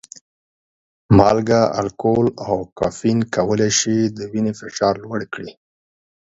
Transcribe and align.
مالګه، 1.17 1.61
الکول 1.79 2.27
او 2.47 2.57
کافین 2.79 3.19
کولی 3.35 3.71
شي 3.79 3.97
د 4.17 4.19
وینې 4.31 4.53
فشار 4.59 4.93
لوړ 5.03 5.21
کړي. 5.33 5.51